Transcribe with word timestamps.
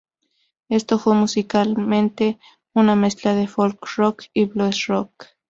Esto 0.69 0.97
fue 0.97 1.13
musicalmente 1.13 2.39
una 2.73 2.95
mezcla 2.95 3.35
de 3.35 3.45
folk 3.47 3.85
rock 3.97 4.23
y 4.33 4.45
blues 4.45 4.87
rock. 4.87 5.27